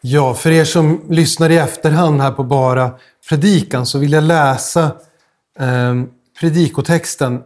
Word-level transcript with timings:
Ja, 0.00 0.34
för 0.34 0.50
er 0.50 0.64
som 0.64 1.04
lyssnar 1.08 1.50
i 1.50 1.56
efterhand 1.56 2.20
här 2.20 2.30
på 2.30 2.44
bara 2.44 2.90
predikan 3.28 3.86
så 3.86 3.98
vill 3.98 4.12
jag 4.12 4.24
läsa 4.24 4.84
eh, 5.58 5.94
predikotexten 6.40 7.42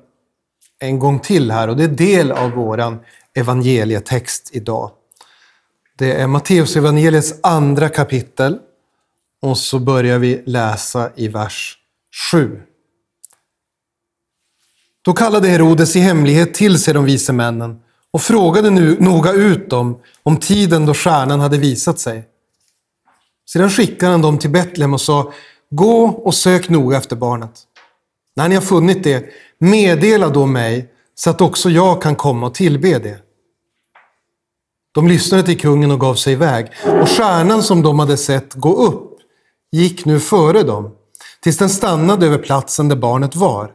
en 0.78 0.98
gång 0.98 1.18
till 1.18 1.50
här 1.50 1.68
och 1.68 1.76
det 1.76 1.84
är 1.84 1.88
del 1.88 2.32
av 2.32 2.50
våran 2.50 3.00
evangelietext 3.34 4.50
idag. 4.52 4.90
Det 5.98 6.12
är 6.12 6.26
Matteus 6.26 6.76
evangeliets 6.76 7.34
andra 7.42 7.88
kapitel 7.88 8.58
och 9.42 9.58
så 9.58 9.78
börjar 9.78 10.18
vi 10.18 10.42
läsa 10.46 11.10
i 11.16 11.28
vers 11.28 11.78
7. 12.32 12.60
Då 15.02 15.12
kallade 15.12 15.48
Herodes 15.48 15.96
i 15.96 16.00
hemlighet 16.00 16.54
till 16.54 16.78
sig 16.78 16.94
de 16.94 17.04
vise 17.04 17.32
männen 17.32 17.80
och 18.10 18.22
frågade 18.22 18.70
nu 18.70 18.96
noga 19.00 19.32
ut 19.32 19.70
dem 19.70 20.00
om 20.22 20.36
tiden 20.36 20.86
då 20.86 20.94
stjärnan 20.94 21.40
hade 21.40 21.58
visat 21.58 21.98
sig. 21.98 22.24
Sedan 23.50 23.70
skickade 23.70 24.12
han 24.12 24.22
dem 24.22 24.38
till 24.38 24.50
Betlehem 24.50 24.94
och 24.94 25.00
sa, 25.00 25.32
gå 25.70 26.04
och 26.04 26.34
sök 26.34 26.68
noga 26.68 26.96
efter 26.96 27.16
barnet. 27.16 27.50
När 28.36 28.48
ni 28.48 28.54
har 28.54 28.62
funnit 28.62 29.04
det, 29.04 29.24
meddela 29.58 30.28
då 30.28 30.46
mig 30.46 30.92
så 31.14 31.30
att 31.30 31.40
också 31.40 31.70
jag 31.70 32.02
kan 32.02 32.16
komma 32.16 32.46
och 32.46 32.54
tillbe 32.54 32.98
det. 32.98 33.18
De 34.94 35.08
lyssnade 35.08 35.42
till 35.42 35.60
kungen 35.60 35.90
och 35.90 36.00
gav 36.00 36.14
sig 36.14 36.32
iväg. 36.32 36.66
Och 37.00 37.08
stjärnan 37.08 37.62
som 37.62 37.82
de 37.82 37.98
hade 37.98 38.16
sett 38.16 38.54
gå 38.54 38.74
upp 38.74 39.18
gick 39.72 40.04
nu 40.04 40.20
före 40.20 40.62
dem, 40.62 40.90
tills 41.40 41.58
den 41.58 41.70
stannade 41.70 42.26
över 42.26 42.38
platsen 42.38 42.88
där 42.88 42.96
barnet 42.96 43.36
var. 43.36 43.72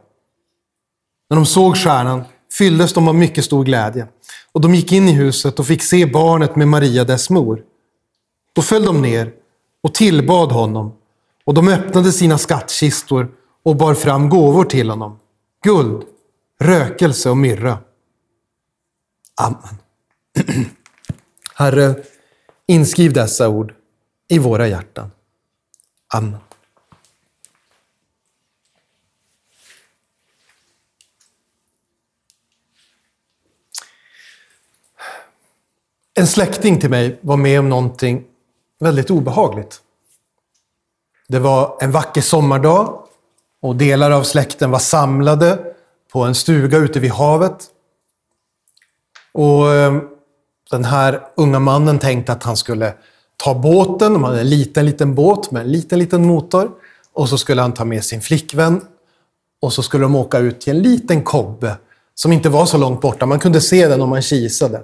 När 1.30 1.36
de 1.36 1.46
såg 1.46 1.76
stjärnan 1.76 2.24
fylldes 2.58 2.92
de 2.92 3.08
av 3.08 3.14
mycket 3.14 3.44
stor 3.44 3.64
glädje. 3.64 4.06
Och 4.52 4.60
de 4.60 4.74
gick 4.74 4.92
in 4.92 5.08
i 5.08 5.12
huset 5.12 5.58
och 5.58 5.66
fick 5.66 5.82
se 5.82 6.06
barnet 6.06 6.56
med 6.56 6.68
Maria, 6.68 7.04
dess 7.04 7.30
mor. 7.30 7.62
Då 8.52 8.62
föll 8.62 8.84
de 8.84 9.02
ner 9.02 9.32
och 9.82 9.94
tillbad 9.94 10.52
honom. 10.52 10.96
Och 11.44 11.54
de 11.54 11.68
öppnade 11.68 12.12
sina 12.12 12.38
skattkistor 12.38 13.30
och 13.62 13.76
bar 13.76 13.94
fram 13.94 14.28
gåvor 14.28 14.64
till 14.64 14.90
honom. 14.90 15.18
Guld, 15.64 16.02
rökelse 16.60 17.30
och 17.30 17.36
myrra. 17.36 17.78
Amen. 19.40 19.78
Herre, 21.54 21.94
inskriv 22.66 23.12
dessa 23.12 23.48
ord 23.48 23.74
i 24.28 24.38
våra 24.38 24.68
hjärtan. 24.68 25.10
Amen. 26.14 26.36
En 36.14 36.26
släkting 36.26 36.80
till 36.80 36.90
mig 36.90 37.18
var 37.20 37.36
med 37.36 37.58
om 37.58 37.68
någonting 37.68 38.24
väldigt 38.80 39.10
obehagligt. 39.10 39.80
Det 41.28 41.38
var 41.38 41.76
en 41.80 41.92
vacker 41.92 42.20
sommardag 42.20 43.02
och 43.62 43.76
delar 43.76 44.10
av 44.10 44.22
släkten 44.22 44.70
var 44.70 44.78
samlade 44.78 45.58
på 46.12 46.22
en 46.22 46.34
stuga 46.34 46.78
ute 46.78 47.00
vid 47.00 47.10
havet. 47.10 47.66
Och 49.32 49.74
eh, 49.74 49.98
den 50.70 50.84
här 50.84 51.28
unga 51.34 51.58
mannen 51.58 51.98
tänkte 51.98 52.32
att 52.32 52.42
han 52.42 52.56
skulle 52.56 52.94
ta 53.36 53.54
båten. 53.54 54.12
De 54.12 54.24
hade 54.24 54.40
en 54.40 54.50
liten, 54.50 54.86
liten 54.86 55.14
båt 55.14 55.50
med 55.50 55.62
en 55.62 55.72
liten, 55.72 55.98
liten 55.98 56.26
motor. 56.26 56.70
Och 57.12 57.28
så 57.28 57.38
skulle 57.38 57.62
han 57.62 57.72
ta 57.72 57.84
med 57.84 58.04
sin 58.04 58.20
flickvän. 58.20 58.80
Och 59.60 59.72
så 59.72 59.82
skulle 59.82 60.04
de 60.04 60.14
åka 60.14 60.38
ut 60.38 60.60
till 60.60 60.76
en 60.76 60.82
liten 60.82 61.22
kobbe 61.22 61.76
som 62.14 62.32
inte 62.32 62.48
var 62.48 62.66
så 62.66 62.78
långt 62.78 63.00
borta. 63.00 63.26
Man 63.26 63.38
kunde 63.38 63.60
se 63.60 63.88
den 63.88 64.00
om 64.00 64.08
man 64.08 64.22
kisade. 64.22 64.82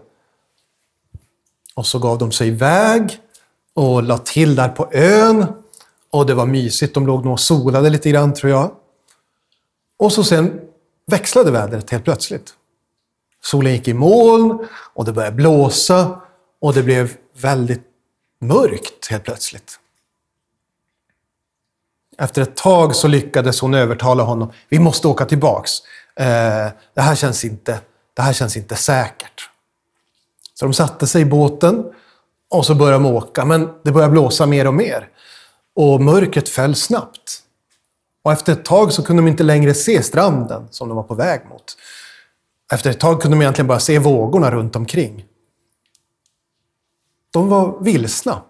Och 1.74 1.86
så 1.86 1.98
gav 1.98 2.18
de 2.18 2.32
sig 2.32 2.48
iväg 2.48 3.20
och 3.75 4.03
la 4.03 4.19
till 4.19 4.55
där 4.55 4.69
på 4.69 4.89
ön. 4.92 5.47
Och 6.11 6.27
det 6.27 6.34
var 6.34 6.47
mysigt. 6.47 6.94
De 6.94 7.06
låg 7.06 7.25
nog 7.25 7.33
och 7.33 7.41
solade 7.41 7.91
lite 7.91 8.11
grann 8.11 8.34
tror 8.34 8.53
jag. 8.53 8.70
Och 9.97 10.12
så 10.12 10.25
sen 10.25 10.61
växlade 11.07 11.51
vädret 11.51 11.90
helt 11.90 12.05
plötsligt. 12.05 12.55
Solen 13.42 13.73
gick 13.73 13.89
i 13.89 13.95
moln 13.95 14.67
och 14.95 15.05
det 15.05 15.13
började 15.13 15.36
blåsa 15.36 16.20
och 16.61 16.74
det 16.74 16.83
blev 16.83 17.17
väldigt 17.36 17.83
mörkt 18.40 19.07
helt 19.11 19.24
plötsligt. 19.24 19.80
Efter 22.18 22.42
ett 22.42 22.57
tag 22.57 22.95
så 22.95 23.08
lyckades 23.08 23.61
hon 23.61 23.74
övertala 23.74 24.23
honom. 24.23 24.52
Vi 24.68 24.79
måste 24.79 25.08
åka 25.08 25.24
tillbaks. 25.24 25.70
Eh, 26.17 26.68
det, 26.95 27.01
här 27.01 27.14
känns 27.14 27.45
inte, 27.45 27.80
det 28.14 28.23
här 28.23 28.33
känns 28.33 28.57
inte 28.57 28.77
säkert. 28.77 29.51
Så 30.55 30.64
de 30.64 30.74
satte 30.74 31.07
sig 31.07 31.23
i 31.23 31.24
båten 31.24 31.84
och 32.50 32.66
så 32.66 32.74
började 32.74 33.05
de 33.05 33.06
åka. 33.06 33.44
Men 33.44 33.68
det 33.84 33.92
började 33.92 34.12
blåsa 34.12 34.46
mer 34.46 34.66
och 34.66 34.74
mer. 34.74 35.08
Och 35.77 36.00
mörkret 36.00 36.48
föll 36.48 36.74
snabbt. 36.74 37.40
Och 38.22 38.32
efter 38.32 38.52
ett 38.52 38.64
tag 38.64 38.92
så 38.92 39.02
kunde 39.02 39.22
de 39.22 39.28
inte 39.28 39.42
längre 39.42 39.74
se 39.74 40.02
stranden 40.02 40.68
som 40.70 40.88
de 40.88 40.96
var 40.96 41.02
på 41.02 41.14
väg 41.14 41.40
mot. 41.48 41.77
Efter 42.72 42.90
ett 42.90 43.00
tag 43.00 43.22
kunde 43.22 43.36
de 43.36 43.42
egentligen 43.42 43.66
bara 43.66 43.80
se 43.80 43.98
vågorna 43.98 44.50
runt 44.50 44.77
omkring. 44.77 45.24
De 47.33 47.48
var 47.48 47.80
vilsna. 47.80 48.42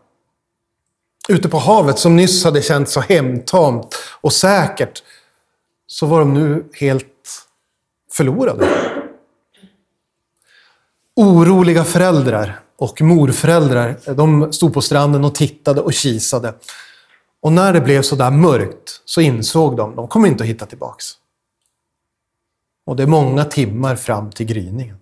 Ute 1.28 1.48
på 1.48 1.58
havet, 1.58 1.98
som 1.98 2.16
nyss 2.16 2.44
hade 2.44 2.62
känts 2.62 2.92
så 2.92 3.00
hemtamt 3.00 3.96
och 4.20 4.32
säkert, 4.32 5.02
så 5.86 6.06
var 6.06 6.18
de 6.18 6.34
nu 6.34 6.70
helt 6.72 7.46
förlorade. 8.12 8.68
Oroliga 11.16 11.84
föräldrar 11.84 12.63
och 12.78 13.00
morföräldrar, 13.00 14.14
de 14.14 14.52
stod 14.52 14.74
på 14.74 14.80
stranden 14.80 15.24
och 15.24 15.34
tittade 15.34 15.80
och 15.80 15.92
kisade. 15.92 16.54
Och 17.40 17.52
när 17.52 17.72
det 17.72 17.80
blev 17.80 18.02
så 18.02 18.16
där 18.16 18.30
mörkt 18.30 19.00
så 19.04 19.20
insåg 19.20 19.76
de, 19.76 19.96
de 19.96 20.08
kommer 20.08 20.28
inte 20.28 20.44
att 20.44 20.50
hitta 20.50 20.66
tillbaks. 20.66 21.04
Och 22.86 22.96
det 22.96 23.02
är 23.02 23.06
många 23.06 23.44
timmar 23.44 23.96
fram 23.96 24.30
till 24.30 24.46
gryningen. 24.46 24.96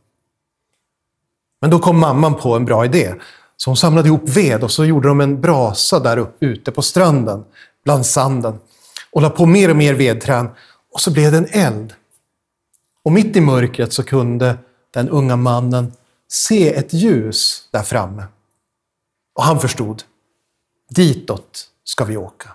Men 1.61 1.71
då 1.71 1.79
kom 1.79 1.99
mamman 1.99 2.35
på 2.35 2.57
en 2.57 2.65
bra 2.65 2.85
idé. 2.85 3.15
Så 3.57 3.71
hon 3.71 3.77
samlade 3.77 4.09
ihop 4.09 4.29
ved 4.29 4.65
och 4.65 4.71
så 4.71 4.85
gjorde 4.85 5.09
de 5.09 5.21
en 5.21 5.41
brasa 5.41 6.01
där 6.01 6.17
uppe 6.17 6.47
ute 6.47 6.73
på 6.73 6.83
stranden, 6.83 7.45
bland 7.85 8.07
sanden. 8.07 8.59
Och 9.11 9.23
la 9.23 9.31
på 9.31 9.47
mer 9.47 9.71
och 9.71 9.77
mer 9.77 9.95
vedträn. 9.95 10.51
Och 10.93 11.01
så 11.01 11.11
blev 11.11 11.33
det 11.33 11.39
en 11.39 11.49
eld. 11.51 11.95
Och 13.03 13.13
mitt 13.13 13.37
i 13.37 13.41
mörkret 13.41 13.93
så 13.93 14.03
kunde 14.03 14.59
den 14.91 15.09
unga 15.09 15.37
mannen 15.37 15.93
se 16.33 16.75
ett 16.75 16.93
ljus 16.93 17.69
där 17.71 17.83
framme. 17.83 18.25
Och 19.35 19.43
han 19.43 19.61
förstod. 19.61 20.03
Ditåt 20.89 21.69
ska 21.85 22.05
vi 22.05 22.17
åka. 22.17 22.55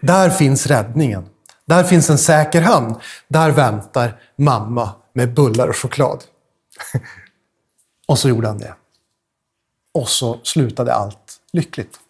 Där 0.00 0.30
finns 0.30 0.66
räddningen. 0.66 1.28
Där 1.64 1.84
finns 1.84 2.10
en 2.10 2.18
säker 2.18 2.62
hamn. 2.62 3.00
Där 3.28 3.50
väntar 3.50 4.20
mamma 4.36 4.94
med 5.12 5.34
bullar 5.34 5.68
och 5.68 5.76
choklad. 5.76 6.24
och 8.06 8.18
så 8.18 8.28
gjorde 8.28 8.48
han 8.48 8.58
det. 8.58 8.74
Och 9.92 10.08
så 10.08 10.40
slutade 10.42 10.94
allt 10.94 11.40
lyckligt. 11.52 12.00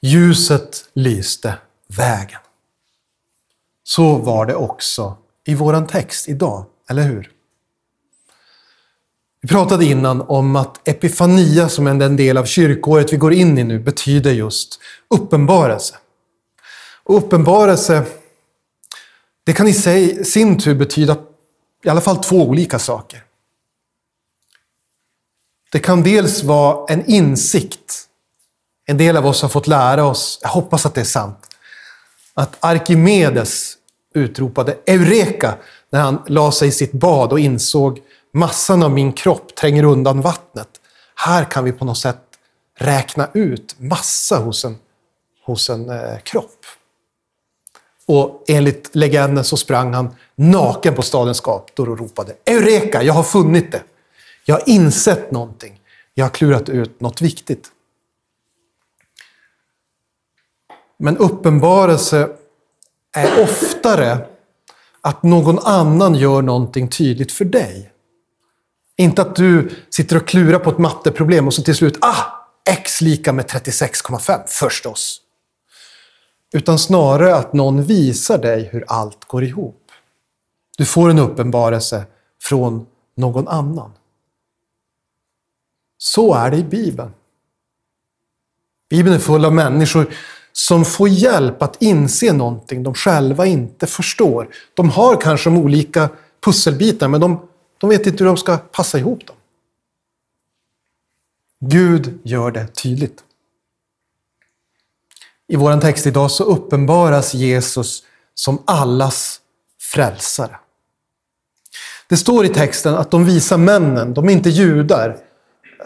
Ljuset 0.00 0.90
lyste 0.92 1.58
vägen. 1.86 2.40
Så 3.82 4.16
var 4.16 4.46
det 4.46 4.54
också 4.54 5.16
i 5.44 5.54
våran 5.54 5.86
text 5.86 6.28
idag, 6.28 6.66
eller 6.88 7.02
hur? 7.02 7.39
Vi 9.42 9.48
pratade 9.48 9.84
innan 9.84 10.20
om 10.20 10.56
att 10.56 10.88
epifania, 10.88 11.68
som 11.68 11.86
är 11.86 11.94
den 11.94 12.16
del 12.16 12.36
av 12.36 12.44
kyrkåret 12.44 13.12
vi 13.12 13.16
går 13.16 13.32
in 13.32 13.58
i 13.58 13.64
nu, 13.64 13.78
betyder 13.78 14.32
just 14.32 14.80
uppenbarelse. 15.08 15.96
Och 17.04 17.16
uppenbarelse, 17.16 18.04
det 19.44 19.52
kan 19.52 19.68
i 19.68 19.72
sig, 19.72 20.24
sin 20.24 20.58
tur 20.58 20.74
betyda 20.74 21.16
i 21.84 21.88
alla 21.88 22.00
fall 22.00 22.16
två 22.16 22.36
olika 22.36 22.78
saker. 22.78 23.24
Det 25.72 25.78
kan 25.78 26.02
dels 26.02 26.42
vara 26.42 26.92
en 26.92 27.04
insikt. 27.06 28.06
En 28.86 28.96
del 28.96 29.16
av 29.16 29.26
oss 29.26 29.42
har 29.42 29.48
fått 29.48 29.66
lära 29.66 30.04
oss, 30.04 30.38
jag 30.42 30.48
hoppas 30.48 30.86
att 30.86 30.94
det 30.94 31.00
är 31.00 31.04
sant, 31.04 31.38
att 32.34 32.56
Arkimedes 32.60 33.76
utropade 34.14 34.76
Eureka 34.86 35.54
när 35.90 36.00
han 36.00 36.22
la 36.26 36.52
sig 36.52 36.68
i 36.68 36.72
sitt 36.72 36.92
bad 36.92 37.32
och 37.32 37.40
insåg 37.40 38.00
massan 38.32 38.82
av 38.82 38.90
min 38.90 39.12
kropp 39.12 39.54
tränger 39.54 39.84
undan 39.84 40.20
vattnet. 40.20 40.68
Här 41.14 41.44
kan 41.44 41.64
vi 41.64 41.72
på 41.72 41.84
något 41.84 41.98
sätt 41.98 42.18
räkna 42.78 43.28
ut 43.34 43.76
massa 43.78 44.36
hos 44.38 44.64
en, 44.64 44.78
hos 45.44 45.70
en 45.70 45.90
eh, 45.90 46.18
kropp. 46.18 46.66
Och 48.06 48.44
enligt 48.48 48.94
legenden 48.94 49.44
så 49.44 49.56
sprang 49.56 49.94
han 49.94 50.16
naken 50.34 50.94
på 50.94 51.02
stadens 51.02 51.40
gator 51.40 51.88
och 51.88 51.98
ropade 51.98 52.36
Eureka, 52.46 53.02
jag 53.02 53.14
har 53.14 53.22
funnit 53.22 53.72
det. 53.72 53.82
Jag 54.44 54.54
har 54.54 54.68
insett 54.68 55.30
någonting. 55.30 55.80
Jag 56.14 56.24
har 56.24 56.30
klurat 56.30 56.68
ut 56.68 57.00
något 57.00 57.20
viktigt. 57.20 57.68
Men 60.96 61.16
uppenbarelse 61.16 62.28
är 63.16 63.42
oftare 63.42 64.18
att 65.00 65.22
någon 65.22 65.58
annan 65.58 66.14
gör 66.14 66.42
någonting 66.42 66.88
tydligt 66.88 67.32
för 67.32 67.44
dig. 67.44 67.92
Inte 69.00 69.22
att 69.22 69.36
du 69.36 69.70
sitter 69.90 70.16
och 70.16 70.28
klurar 70.28 70.58
på 70.58 70.70
ett 70.70 70.78
matteproblem 70.78 71.46
och 71.46 71.54
så 71.54 71.62
till 71.62 71.74
slut, 71.74 71.98
ah, 72.00 72.24
x 72.70 73.00
lika 73.00 73.32
med 73.32 73.46
36,5 73.46 74.46
förstås. 74.46 75.20
Utan 76.52 76.78
snarare 76.78 77.36
att 77.36 77.52
någon 77.52 77.82
visar 77.82 78.38
dig 78.38 78.68
hur 78.72 78.84
allt 78.86 79.24
går 79.24 79.44
ihop. 79.44 79.82
Du 80.78 80.84
får 80.84 81.10
en 81.10 81.18
uppenbarelse 81.18 82.04
från 82.42 82.86
någon 83.16 83.48
annan. 83.48 83.92
Så 85.98 86.34
är 86.34 86.50
det 86.50 86.56
i 86.56 86.64
Bibeln. 86.64 87.12
Bibeln 88.90 89.16
är 89.16 89.20
full 89.20 89.44
av 89.44 89.54
människor 89.54 90.14
som 90.52 90.84
får 90.84 91.08
hjälp 91.08 91.62
att 91.62 91.82
inse 91.82 92.32
någonting 92.32 92.82
de 92.82 92.94
själva 92.94 93.46
inte 93.46 93.86
förstår. 93.86 94.48
De 94.74 94.90
har 94.90 95.20
kanske 95.20 95.50
de 95.50 95.58
olika 95.58 96.08
pusselbitarna, 96.40 97.08
men 97.08 97.20
de, 97.20 97.49
de 97.80 97.90
vet 97.90 98.06
inte 98.06 98.24
hur 98.24 98.28
de 98.28 98.36
ska 98.36 98.56
passa 98.56 98.98
ihop 98.98 99.26
dem. 99.26 99.36
Gud 101.60 102.18
gör 102.22 102.50
det 102.50 102.66
tydligt. 102.66 103.24
I 105.48 105.56
vår 105.56 105.80
text 105.80 106.06
idag 106.06 106.30
så 106.30 106.44
uppenbaras 106.44 107.34
Jesus 107.34 108.04
som 108.34 108.62
allas 108.64 109.40
frälsare. 109.78 110.56
Det 112.08 112.16
står 112.16 112.44
i 112.44 112.48
texten 112.48 112.94
att 112.94 113.10
de 113.10 113.24
visa 113.24 113.56
männen, 113.56 114.14
de 114.14 114.28
är 114.28 114.32
inte 114.32 114.50
judar. 114.50 115.18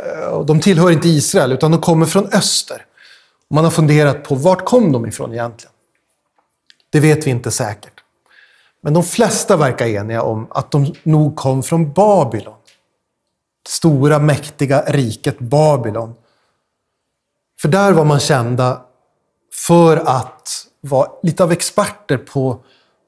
Eh, 0.04 0.44
de 0.44 0.60
tillhör 0.60 0.90
inte 0.90 1.08
Israel, 1.08 1.52
utan 1.52 1.70
de 1.70 1.80
kommer 1.80 2.06
från 2.06 2.26
öster. 2.26 2.86
Man 3.50 3.64
har 3.64 3.70
funderat 3.70 4.24
på 4.24 4.34
vart 4.34 4.64
kom 4.64 4.92
de 4.92 5.06
ifrån 5.06 5.32
egentligen? 5.32 5.72
Det 6.90 7.00
vet 7.00 7.26
vi 7.26 7.30
inte 7.30 7.50
säkert. 7.50 7.93
Men 8.84 8.94
de 8.94 9.02
flesta 9.02 9.56
verkar 9.56 9.86
eniga 9.86 10.22
om 10.22 10.46
att 10.50 10.70
de 10.70 10.94
nog 11.02 11.36
kom 11.36 11.62
från 11.62 11.92
Babylon. 11.92 12.54
Det 13.62 13.70
stora 13.70 14.18
mäktiga 14.18 14.84
riket 14.86 15.38
Babylon. 15.38 16.14
För 17.60 17.68
där 17.68 17.92
var 17.92 18.04
man 18.04 18.20
kända 18.20 18.80
för 19.66 19.96
att 19.96 20.66
vara 20.80 21.08
lite 21.22 21.44
av 21.44 21.52
experter 21.52 22.16
på 22.16 22.58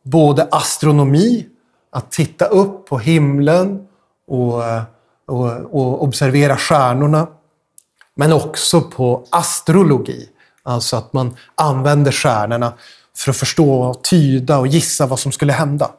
både 0.02 0.48
astronomi, 0.50 1.46
att 1.90 2.10
titta 2.10 2.46
upp 2.46 2.86
på 2.86 2.98
himlen 2.98 3.88
och, 4.28 4.62
och, 5.26 5.50
och 5.72 6.02
observera 6.02 6.56
stjärnorna. 6.56 7.26
Men 8.14 8.32
också 8.32 8.80
på 8.80 9.26
astrologi, 9.30 10.28
alltså 10.62 10.96
att 10.96 11.12
man 11.12 11.36
använder 11.54 12.12
stjärnorna 12.12 12.72
för 13.16 13.30
att 13.30 13.36
förstå, 13.36 13.94
tyda 14.02 14.58
och 14.58 14.66
gissa 14.66 15.06
vad 15.06 15.20
som 15.20 15.32
skulle 15.32 15.52
hända. 15.52 15.90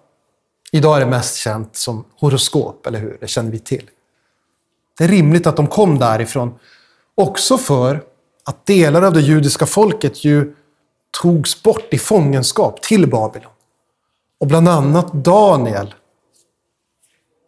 Idag 0.72 0.96
är 0.96 1.00
det 1.00 1.12
mest 1.12 1.36
känt 1.36 1.76
som 1.76 2.06
horoskop, 2.20 2.88
eller 2.88 3.00
hur? 3.00 3.18
Det 3.22 3.28
känner 3.28 3.52
vi 3.52 3.60
till. 3.60 3.90
Det 4.98 5.04
är 5.04 5.08
rimligt 5.08 5.48
att 5.48 5.56
de 5.56 5.68
kom 5.68 6.00
därifrån, 6.00 6.60
också 7.16 7.58
för 7.58 8.02
att 8.44 8.66
delar 8.66 9.02
av 9.02 9.14
det 9.14 9.22
judiska 9.22 9.66
folket 9.66 10.26
ju 10.26 10.56
togs 11.22 11.64
bort 11.64 11.94
i 11.94 11.98
fångenskap 11.98 12.82
till 12.82 13.10
Babylon. 13.10 13.52
Och 14.40 14.48
bland 14.48 14.70
annat 14.70 15.14
Daniel 15.14 15.96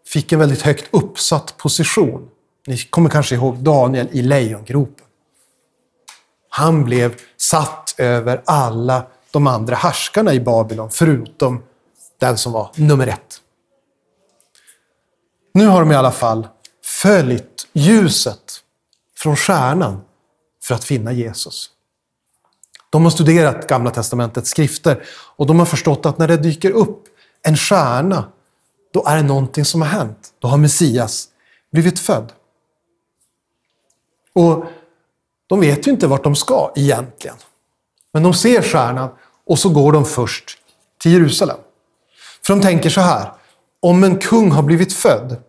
fick 0.07 0.31
en 0.31 0.39
väldigt 0.39 0.61
högt 0.61 0.85
uppsatt 0.91 1.57
position. 1.57 2.29
Ni 2.67 2.77
kommer 2.77 3.09
kanske 3.09 3.35
ihåg 3.35 3.57
Daniel 3.57 4.07
i 4.11 4.21
lejongropen. 4.21 5.05
Han 6.49 6.83
blev 6.83 7.15
satt 7.37 7.95
över 7.97 8.41
alla 8.45 9.07
de 9.31 9.47
andra 9.47 9.75
härskarna 9.75 10.33
i 10.33 10.39
Babylon, 10.39 10.89
förutom 10.91 11.63
den 12.17 12.37
som 12.37 12.51
var 12.51 12.71
nummer 12.75 13.07
ett. 13.07 13.41
Nu 15.53 15.67
har 15.67 15.79
de 15.79 15.91
i 15.91 15.95
alla 15.95 16.11
fall 16.11 16.47
följt 16.85 17.67
ljuset 17.73 18.63
från 19.17 19.35
stjärnan 19.35 20.01
för 20.63 20.75
att 20.75 20.83
finna 20.83 21.11
Jesus. 21.11 21.69
De 22.89 23.03
har 23.03 23.11
studerat 23.11 23.67
Gamla 23.67 23.91
Testamentets 23.91 24.49
skrifter 24.49 25.03
och 25.09 25.45
de 25.45 25.59
har 25.59 25.65
förstått 25.65 26.05
att 26.05 26.17
när 26.17 26.27
det 26.27 26.37
dyker 26.37 26.71
upp 26.71 27.03
en 27.41 27.57
stjärna, 27.57 28.31
då 28.93 29.05
är 29.05 29.15
det 29.15 29.23
någonting 29.23 29.65
som 29.65 29.81
har 29.81 29.89
hänt. 29.89 30.33
Då 30.39 30.47
har 30.47 30.57
Messias 30.57 31.27
blivit 31.71 31.99
född. 31.99 32.33
Och 34.33 34.65
de 35.47 35.59
vet 35.59 35.87
ju 35.87 35.91
inte 35.91 36.07
vart 36.07 36.23
de 36.23 36.35
ska 36.35 36.71
egentligen. 36.75 37.35
Men 38.13 38.23
de 38.23 38.33
ser 38.33 38.61
stjärnan 38.61 39.09
och 39.45 39.59
så 39.59 39.69
går 39.69 39.91
de 39.91 40.05
först 40.05 40.57
till 40.97 41.11
Jerusalem. 41.11 41.57
För 42.41 42.53
de 42.53 42.61
tänker 42.61 42.89
så 42.89 43.01
här, 43.01 43.31
om 43.79 44.03
en 44.03 44.17
kung 44.17 44.51
har 44.51 44.63
blivit 44.63 44.93
född, 44.93 45.43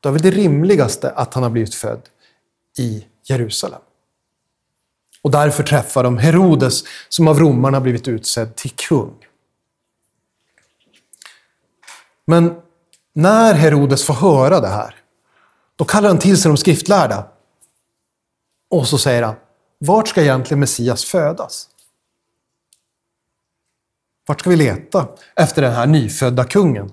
då 0.00 0.08
är 0.08 0.12
väl 0.12 0.22
det 0.22 0.30
rimligaste 0.30 1.10
att 1.10 1.34
han 1.34 1.42
har 1.42 1.50
blivit 1.50 1.74
född 1.74 2.00
i 2.78 3.06
Jerusalem. 3.24 3.80
Och 5.22 5.30
därför 5.30 5.62
träffar 5.62 6.04
de 6.04 6.18
Herodes 6.18 6.84
som 7.08 7.28
av 7.28 7.38
romarna 7.38 7.80
blivit 7.80 8.08
utsedd 8.08 8.56
till 8.56 8.70
kung. 8.70 9.14
Men 12.24 12.62
när 13.12 13.54
Herodes 13.54 14.04
får 14.04 14.14
höra 14.14 14.60
det 14.60 14.68
här, 14.68 14.96
då 15.76 15.84
kallar 15.84 16.08
han 16.08 16.18
till 16.18 16.40
sig 16.40 16.48
de 16.48 16.56
skriftlärda. 16.56 17.28
Och 18.68 18.88
så 18.88 18.98
säger 18.98 19.22
han, 19.22 19.34
vart 19.86 20.08
ska 20.08 20.22
egentligen 20.22 20.60
Messias 20.60 21.04
födas? 21.04 21.68
Vart 24.26 24.40
ska 24.40 24.50
vi 24.50 24.56
leta 24.56 25.08
efter 25.36 25.62
den 25.62 25.72
här 25.72 25.86
nyfödda 25.86 26.44
kungen? 26.44 26.92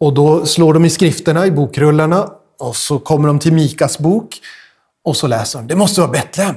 Och 0.00 0.14
då 0.14 0.46
slår 0.46 0.74
de 0.74 0.84
i 0.84 0.90
skrifterna, 0.90 1.46
i 1.46 1.50
bokrullarna, 1.50 2.34
och 2.58 2.76
så 2.76 2.98
kommer 2.98 3.28
de 3.28 3.38
till 3.38 3.52
Mikas 3.52 3.98
bok 3.98 4.40
och 5.02 5.16
så 5.16 5.26
läser 5.26 5.58
de, 5.58 5.68
det 5.68 5.76
måste 5.76 6.00
vara 6.00 6.10
Betlehem. 6.10 6.56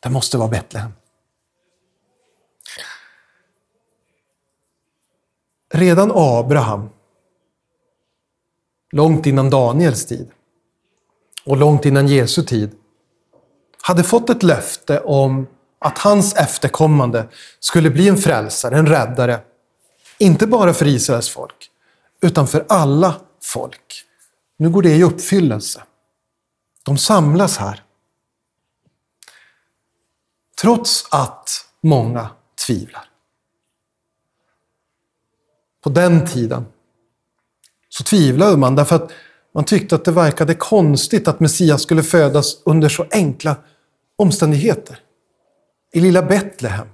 Det 0.00 0.10
måste 0.10 0.38
vara 0.38 0.48
Betlehem. 0.48 0.92
Redan 5.74 6.12
Abraham, 6.14 6.90
långt 8.92 9.26
innan 9.26 9.50
Daniels 9.50 10.06
tid 10.06 10.30
och 11.44 11.56
långt 11.56 11.84
innan 11.84 12.08
Jesu 12.08 12.42
tid, 12.42 12.70
hade 13.86 14.02
fått 14.02 14.30
ett 14.30 14.42
löfte 14.42 15.00
om 15.00 15.46
att 15.78 15.98
hans 15.98 16.34
efterkommande 16.34 17.28
skulle 17.60 17.90
bli 17.90 18.08
en 18.08 18.16
frälsare, 18.16 18.78
en 18.78 18.86
räddare. 18.86 19.40
Inte 20.18 20.46
bara 20.46 20.74
för 20.74 20.86
Israels 20.86 21.28
folk, 21.28 21.70
utan 22.20 22.48
för 22.48 22.64
alla 22.68 23.14
folk. 23.42 24.04
Nu 24.56 24.70
går 24.70 24.82
det 24.82 24.96
i 24.96 25.02
uppfyllelse. 25.02 25.82
De 26.82 26.98
samlas 26.98 27.56
här. 27.56 27.82
Trots 30.60 31.06
att 31.10 31.50
många 31.80 32.28
tvivlar. 32.66 33.04
På 35.82 35.90
den 35.90 36.26
tiden 36.26 36.66
så 37.88 38.04
tvivlade 38.04 38.56
man 38.56 38.76
därför 38.76 38.96
att 38.96 39.12
man 39.54 39.64
tyckte 39.64 39.94
att 39.94 40.04
det 40.04 40.12
verkade 40.12 40.54
konstigt 40.54 41.28
att 41.28 41.40
Messias 41.40 41.82
skulle 41.82 42.02
födas 42.02 42.56
under 42.64 42.88
så 42.88 43.06
enkla 43.10 43.56
omständigheter. 44.16 44.98
I 45.92 46.00
lilla 46.00 46.22
Betlehem. 46.22 46.88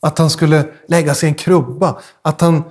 Att 0.00 0.18
han 0.18 0.30
skulle 0.30 0.72
lägga 0.86 1.14
sig 1.14 1.26
i 1.26 1.30
en 1.30 1.34
krubba. 1.34 2.00
Att 2.22 2.40
han 2.40 2.62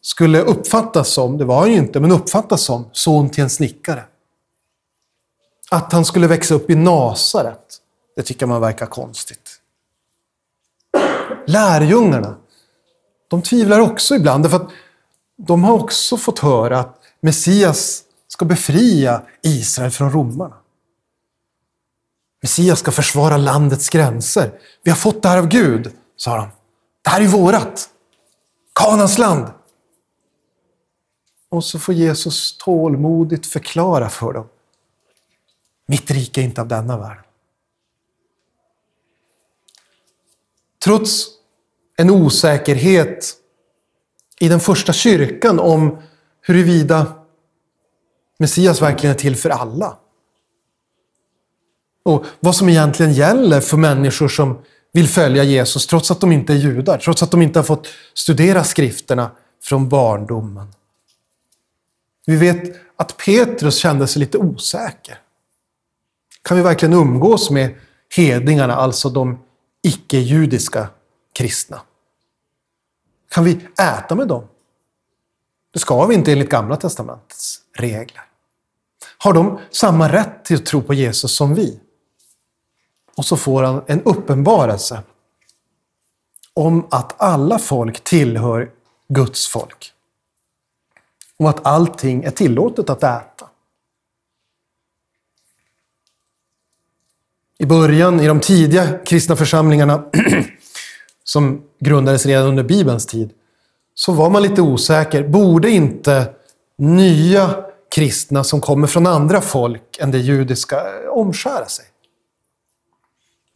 skulle 0.00 0.40
uppfattas 0.40 1.08
som, 1.08 1.38
det 1.38 1.44
var 1.44 1.60
han 1.60 1.70
ju 1.70 1.76
inte, 1.76 2.00
men 2.00 2.12
uppfattas 2.12 2.62
som 2.62 2.90
son 2.92 3.30
till 3.30 3.42
en 3.42 3.50
snickare. 3.50 4.04
Att 5.70 5.92
han 5.92 6.04
skulle 6.04 6.26
växa 6.26 6.54
upp 6.54 6.70
i 6.70 6.74
Nasaret, 6.74 7.80
det 8.16 8.22
tycker 8.22 8.46
man 8.46 8.60
verkar 8.60 8.86
konstigt. 8.86 9.60
Lärjungarna, 11.46 12.36
de 13.28 13.42
tvivlar 13.42 13.80
också 13.80 14.14
ibland, 14.14 14.44
därför 14.44 14.56
att 14.56 14.70
de 15.36 15.64
har 15.64 15.74
också 15.74 16.16
fått 16.16 16.38
höra 16.38 16.78
att 16.78 17.00
Messias 17.20 18.04
ska 18.28 18.44
befria 18.44 19.22
Israel 19.42 19.90
från 19.90 20.12
romarna. 20.12 20.56
Messias 22.40 22.78
ska 22.78 22.92
försvara 22.92 23.36
landets 23.36 23.88
gränser. 23.88 24.60
Vi 24.82 24.90
har 24.90 24.98
fått 24.98 25.22
det 25.22 25.28
här 25.28 25.38
av 25.38 25.48
Gud, 25.48 25.92
sa 26.16 26.36
de. 26.36 26.48
Det 27.02 27.10
här 27.10 27.20
är 27.20 27.26
vårat. 27.26 27.90
Kanans 28.74 29.18
land. 29.18 29.46
Och 31.48 31.64
så 31.64 31.78
får 31.78 31.94
Jesus 31.94 32.58
tålmodigt 32.58 33.46
förklara 33.46 34.08
för 34.08 34.32
dem. 34.32 34.48
Mitt 35.86 36.10
rike 36.10 36.40
är 36.40 36.44
inte 36.44 36.60
av 36.60 36.68
denna 36.68 36.98
världen. 36.98 37.24
Trots 40.84 41.26
en 41.96 42.10
osäkerhet 42.10 43.34
i 44.40 44.48
den 44.48 44.60
första 44.60 44.92
kyrkan 44.92 45.58
om 45.58 46.02
huruvida 46.40 47.24
Messias 48.38 48.82
verkligen 48.82 49.14
är 49.14 49.18
till 49.18 49.36
för 49.36 49.50
alla. 49.50 49.98
Och 52.08 52.24
vad 52.40 52.56
som 52.56 52.68
egentligen 52.68 53.12
gäller 53.12 53.60
för 53.60 53.76
människor 53.76 54.28
som 54.28 54.58
vill 54.92 55.08
följa 55.08 55.44
Jesus 55.44 55.86
trots 55.86 56.10
att 56.10 56.20
de 56.20 56.32
inte 56.32 56.52
är 56.52 56.56
judar, 56.56 56.98
trots 56.98 57.22
att 57.22 57.30
de 57.30 57.42
inte 57.42 57.58
har 57.58 57.64
fått 57.64 57.86
studera 58.14 58.64
skrifterna 58.64 59.30
från 59.62 59.88
barndomen. 59.88 60.74
Vi 62.26 62.36
vet 62.36 62.76
att 62.96 63.16
Petrus 63.16 63.76
kände 63.76 64.06
sig 64.06 64.20
lite 64.20 64.38
osäker. 64.38 65.18
Kan 66.42 66.56
vi 66.56 66.62
verkligen 66.62 66.92
umgås 66.92 67.50
med 67.50 67.74
hedningarna, 68.16 68.76
alltså 68.76 69.10
de 69.10 69.38
icke-judiska 69.82 70.88
kristna? 71.32 71.80
Kan 73.30 73.44
vi 73.44 73.60
äta 73.80 74.14
med 74.14 74.28
dem? 74.28 74.44
Det 75.72 75.78
ska 75.78 76.06
vi 76.06 76.14
inte 76.14 76.32
enligt 76.32 76.50
Gamla 76.50 76.76
Testamentets 76.76 77.60
regler. 77.76 78.22
Har 79.18 79.32
de 79.32 79.58
samma 79.70 80.12
rätt 80.12 80.44
till 80.44 80.56
att 80.56 80.66
tro 80.66 80.82
på 80.82 80.94
Jesus 80.94 81.32
som 81.32 81.54
vi? 81.54 81.80
Och 83.18 83.24
så 83.24 83.36
får 83.36 83.62
han 83.62 83.82
en 83.86 84.02
uppenbarelse 84.02 85.02
om 86.54 86.86
att 86.90 87.14
alla 87.22 87.58
folk 87.58 88.04
tillhör 88.04 88.70
Guds 89.08 89.46
folk. 89.46 89.92
Och 91.36 91.50
att 91.50 91.66
allting 91.66 92.24
är 92.24 92.30
tillåtet 92.30 92.90
att 92.90 93.02
äta. 93.02 93.48
I 97.58 97.66
början, 97.66 98.20
i 98.20 98.26
de 98.26 98.40
tidiga 98.40 98.98
kristna 98.98 99.36
församlingarna 99.36 100.04
som 101.24 101.62
grundades 101.80 102.26
redan 102.26 102.46
under 102.46 102.62
Bibelns 102.62 103.06
tid, 103.06 103.30
så 103.94 104.12
var 104.12 104.30
man 104.30 104.42
lite 104.42 104.62
osäker. 104.62 105.28
Borde 105.28 105.70
inte 105.70 106.34
nya 106.76 107.64
kristna 107.94 108.44
som 108.44 108.60
kommer 108.60 108.86
från 108.86 109.06
andra 109.06 109.40
folk 109.40 109.98
än 109.98 110.10
det 110.10 110.18
judiska 110.18 110.82
omskära 111.10 111.66
sig? 111.66 111.87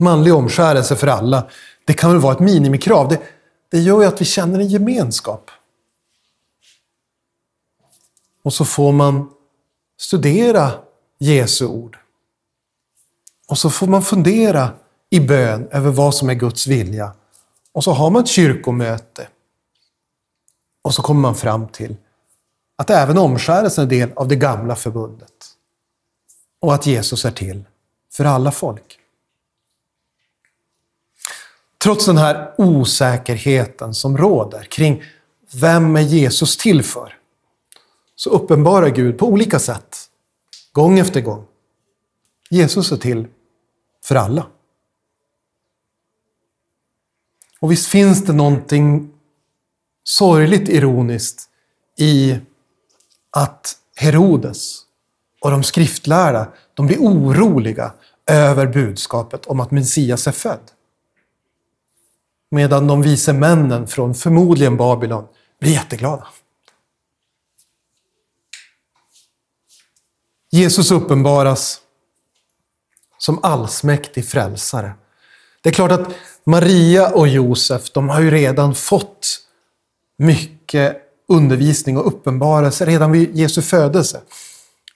Manlig 0.02 0.35
omskärelse 0.35 0.97
för 0.97 1.06
alla, 1.06 1.47
det 1.85 1.94
kan 1.94 2.11
väl 2.11 2.21
vara 2.21 2.32
ett 2.32 2.40
minimikrav. 2.40 3.09
Det, 3.09 3.18
det 3.68 3.78
gör 3.78 4.00
ju 4.00 4.06
att 4.06 4.21
vi 4.21 4.25
känner 4.25 4.59
en 4.59 4.68
gemenskap. 4.68 5.50
Och 8.42 8.54
så 8.54 8.64
får 8.64 8.92
man 8.92 9.30
studera 9.99 10.71
Jesu 11.18 11.66
ord. 11.66 11.99
Och 13.49 13.59
så 13.59 13.71
får 13.71 13.87
man 13.87 14.02
fundera 14.02 14.71
i 15.11 15.21
bön 15.21 15.68
över 15.71 15.90
vad 15.90 16.14
som 16.14 16.30
är 16.30 16.35
Guds 16.35 16.66
vilja. 16.66 17.12
Och 17.73 17.85
så 17.85 17.92
har 17.92 18.11
man 18.11 18.23
ett 18.23 18.28
kyrkomöte. 18.28 19.28
Och 20.82 20.94
så 20.94 21.02
kommer 21.02 21.21
man 21.21 21.35
fram 21.35 21.68
till 21.68 21.97
att 22.76 22.90
även 22.90 23.18
omskärelsen 23.18 23.85
är 23.85 23.88
del 23.88 24.12
av 24.16 24.28
det 24.28 24.37
gamla 24.37 24.76
förbundet. 24.76 25.32
Och 26.61 26.75
att 26.75 26.87
Jesus 26.87 27.25
är 27.25 27.30
till 27.30 27.64
för 28.12 28.25
alla 28.25 28.52
folk. 28.52 28.99
Trots 31.83 32.07
den 32.07 32.17
här 32.17 32.55
osäkerheten 32.59 33.95
som 33.95 34.19
råder 34.19 34.62
kring 34.62 35.03
vem 35.53 35.97
är 35.97 36.01
Jesus 36.01 36.57
till 36.57 36.83
för? 36.83 37.19
Så 38.15 38.31
uppenbarar 38.31 38.89
Gud 38.89 39.19
på 39.19 39.27
olika 39.27 39.59
sätt, 39.59 39.97
gång 40.73 40.99
efter 40.99 41.21
gång. 41.21 41.45
Jesus 42.51 42.93
är 42.93 42.97
till 42.97 43.27
för 44.05 44.15
alla. 44.15 44.47
Och 47.61 47.73
visst 47.73 47.87
finns 47.87 48.25
det 48.25 48.33
någonting 48.33 49.11
sorgligt 50.05 50.69
ironiskt 50.69 51.49
i 51.99 52.39
att 53.31 53.77
Herodes 53.97 54.81
och 55.41 55.51
de 55.51 55.62
skriftlärda 55.62 56.53
de 56.75 56.87
blir 56.87 56.99
oroliga 56.99 57.93
över 58.27 58.67
budskapet 58.67 59.47
om 59.47 59.61
att 59.61 59.71
Messias 59.71 60.27
är 60.27 60.33
född. 60.33 60.71
Medan 62.54 62.87
de 62.87 63.02
vise 63.02 63.32
männen 63.32 63.87
från 63.87 64.14
förmodligen 64.14 64.76
Babylon 64.76 65.25
blir 65.61 65.73
jätteglada. 65.73 66.26
Jesus 70.50 70.90
uppenbaras 70.90 71.80
som 73.18 73.38
allsmäktig 73.42 74.28
frälsare. 74.28 74.92
Det 75.62 75.68
är 75.68 75.73
klart 75.73 75.92
att 75.92 76.09
Maria 76.44 77.09
och 77.09 77.28
Josef, 77.28 77.90
de 77.90 78.09
har 78.09 78.21
ju 78.21 78.30
redan 78.30 78.75
fått 78.75 79.38
mycket 80.18 80.97
undervisning 81.28 81.99
och 81.99 82.06
uppenbarelse 82.06 82.87
redan 82.87 83.12
vid 83.12 83.37
Jesu 83.37 83.62
födelse. 83.62 84.21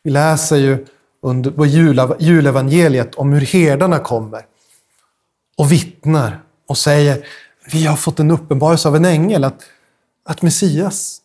Vi 0.03 0.11
läser 0.11 0.57
ju 0.57 0.87
under, 1.23 1.51
på 1.51 1.67
julevangeliet 2.19 3.15
om 3.15 3.33
hur 3.33 3.41
herdarna 3.41 3.99
kommer 3.99 4.47
och 5.57 5.73
vittnar 5.73 6.43
och 6.67 6.79
säger 6.79 7.27
vi 7.73 7.87
har 7.87 7.97
fått 7.97 8.21
en 8.21 8.31
uppenbarelse 8.31 8.89
av 8.89 8.97
en 8.97 9.05
ängel 9.05 9.45
att, 9.45 9.63
att 10.25 10.43
Messias 10.43 11.21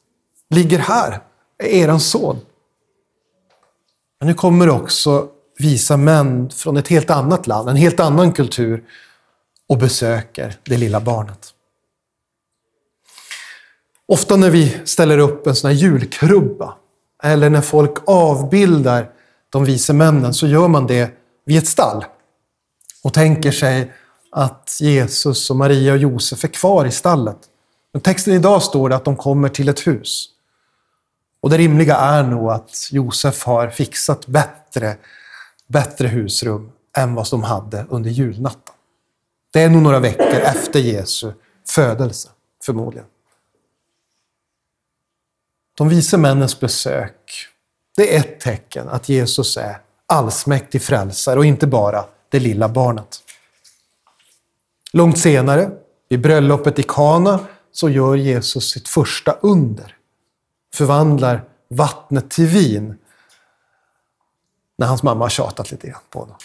ligger 0.49 0.79
här, 0.79 1.19
är 1.57 1.67
eran 1.67 1.99
son. 1.99 2.39
Men 4.19 4.27
nu 4.27 4.33
kommer 4.33 4.69
också 4.69 5.29
visa 5.57 5.97
män 5.97 6.49
från 6.49 6.77
ett 6.77 6.87
helt 6.87 7.09
annat 7.09 7.47
land, 7.47 7.69
en 7.69 7.75
helt 7.75 7.99
annan 7.99 8.31
kultur 8.31 8.83
och 9.67 9.77
besöker 9.77 10.55
det 10.63 10.77
lilla 10.77 10.99
barnet. 10.99 11.53
Ofta 14.07 14.37
när 14.37 14.49
vi 14.49 14.77
ställer 14.85 15.17
upp 15.17 15.47
en 15.47 15.55
sån 15.55 15.71
här 15.71 15.77
julkrubba 15.77 16.73
eller 17.23 17.49
när 17.49 17.61
folk 17.61 17.97
avbildar 18.05 19.09
de 19.49 19.65
vise 19.65 19.93
männen 19.93 20.33
så 20.33 20.47
gör 20.47 20.67
man 20.67 20.87
det 20.87 21.11
vid 21.45 21.57
ett 21.57 21.67
stall 21.67 22.05
och 23.03 23.13
tänker 23.13 23.51
sig 23.51 23.91
att 24.31 24.77
Jesus 24.81 25.49
och 25.49 25.55
Maria 25.55 25.93
och 25.93 25.97
Josef 25.97 26.43
är 26.43 26.47
kvar 26.47 26.85
i 26.85 26.91
stallet. 26.91 27.37
Men 27.93 28.01
texten 28.01 28.33
idag 28.33 28.63
står 28.63 28.89
det 28.89 28.95
att 28.95 29.05
de 29.05 29.15
kommer 29.15 29.49
till 29.49 29.69
ett 29.69 29.87
hus. 29.87 30.27
Och 31.41 31.49
det 31.49 31.57
rimliga 31.57 31.95
är 31.95 32.23
nog 32.23 32.51
att 32.51 32.89
Josef 32.91 33.43
har 33.43 33.69
fixat 33.69 34.27
bättre, 34.27 34.97
bättre 35.67 36.07
husrum 36.07 36.71
än 36.97 37.15
vad 37.15 37.29
de 37.29 37.43
hade 37.43 37.85
under 37.89 38.09
julnatten. 38.09 38.75
Det 39.53 39.61
är 39.61 39.69
nog 39.69 39.81
några 39.81 39.99
veckor 39.99 40.39
efter 40.39 40.79
Jesu 40.79 41.31
födelse, 41.67 42.29
förmodligen. 42.63 43.07
De 45.77 45.89
vise 45.89 46.17
männens 46.17 46.59
besök, 46.59 47.47
det 47.97 48.15
är 48.15 48.19
ett 48.19 48.39
tecken 48.39 48.89
att 48.89 49.09
Jesus 49.09 49.57
är 49.57 49.81
allsmäktig 50.05 50.81
frälsare 50.81 51.39
och 51.39 51.45
inte 51.45 51.67
bara 51.67 52.05
det 52.29 52.39
lilla 52.39 52.69
barnet. 52.69 53.20
Långt 54.93 55.19
senare, 55.19 55.71
vid 56.09 56.21
bröllopet 56.21 56.79
i 56.79 56.83
Kana, 56.83 57.39
så 57.71 57.89
gör 57.89 58.15
Jesus 58.15 58.71
sitt 58.71 58.87
första 58.87 59.31
under. 59.31 59.97
Förvandlar 60.73 61.43
vattnet 61.67 62.29
till 62.29 62.47
vin. 62.47 62.97
När 64.77 64.87
hans 64.87 65.03
mamma 65.03 65.25
har 65.25 65.29
tjatat 65.29 65.71
lite 65.71 65.87
grann 65.87 66.01
på 66.09 66.19
honom. 66.19 66.35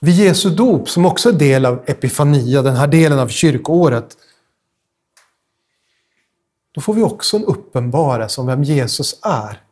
Vid 0.00 0.14
Jesu 0.14 0.50
dop, 0.50 0.88
som 0.88 1.06
också 1.06 1.28
är 1.28 1.32
del 1.32 1.66
av 1.66 1.84
Epifania, 1.86 2.62
den 2.62 2.76
här 2.76 2.86
delen 2.86 3.18
av 3.18 3.28
kyrkoåret, 3.28 4.16
då 6.72 6.80
får 6.80 6.94
vi 6.94 7.02
också 7.02 7.36
en 7.36 7.44
uppenbarelse 7.44 8.40
om 8.40 8.46
vem 8.46 8.62
Jesus 8.62 9.20
är. 9.22 9.62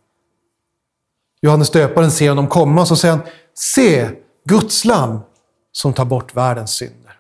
Johannes 1.41 1.71
döparen 1.71 2.11
ser 2.11 2.29
honom 2.29 2.49
komma, 2.49 2.87
så 2.87 2.97
säger 2.97 3.17
han, 3.17 3.27
se 3.55 4.11
Guds 4.45 4.85
lam 4.85 5.21
som 5.77 5.93
tar 5.93 6.05
bort 6.05 6.37
världens 6.37 6.71
synder. 6.71 7.19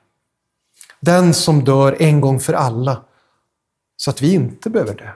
Den 1.00 1.34
som 1.34 1.64
dör 1.64 1.96
en 1.98 2.20
gång 2.20 2.40
för 2.40 2.52
alla, 2.52 3.02
så 3.96 4.10
att 4.10 4.22
vi 4.22 4.34
inte 4.34 4.70
behöver 4.70 4.94
dö. 4.94 5.10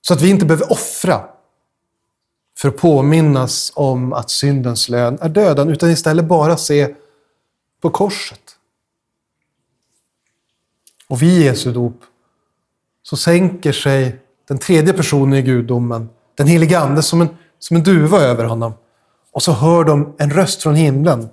Så 0.00 0.14
att 0.14 0.20
vi 0.20 0.30
inte 0.30 0.46
behöver 0.46 0.72
offra 0.72 1.24
för 2.58 2.68
att 2.68 2.76
påminnas 2.76 3.72
om 3.74 4.12
att 4.12 4.30
syndens 4.30 4.88
lön 4.88 5.18
är 5.20 5.28
döden, 5.28 5.68
utan 5.68 5.90
istället 5.90 6.24
bara 6.24 6.56
se 6.56 6.94
på 7.80 7.90
korset. 7.90 8.56
Och 11.08 11.22
vid 11.22 11.42
Jesu 11.42 11.72
dop 11.72 12.02
så 13.02 13.16
sänker 13.16 13.72
sig 13.72 14.18
den 14.48 14.58
tredje 14.58 14.92
personen 14.92 15.38
i 15.38 15.42
gudomen, 15.42 16.08
den 16.34 16.46
helige 16.46 16.78
Ande, 16.78 17.02
som 17.02 17.20
en, 17.20 17.28
som 17.58 17.76
en 17.76 17.82
duva 17.82 18.20
över 18.20 18.44
honom. 18.44 18.74
Och 19.30 19.42
så 19.42 19.52
hör 19.52 19.84
de 19.84 20.14
en 20.18 20.30
röst 20.30 20.62
från 20.62 20.74
himlen 20.74 21.28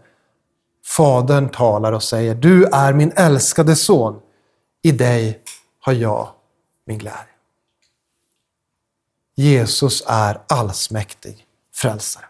Fadern 0.89 1.49
talar 1.49 1.91
och 1.91 2.03
säger, 2.03 2.35
du 2.35 2.65
är 2.65 2.93
min 2.93 3.11
älskade 3.15 3.75
son. 3.75 4.19
I 4.81 4.91
dig 4.91 5.41
har 5.81 5.93
jag 5.93 6.29
min 6.85 6.97
glädje. 6.97 7.19
Jesus 9.35 10.03
är 10.07 10.41
allsmäktig 10.47 11.45
frälsare. 11.75 12.25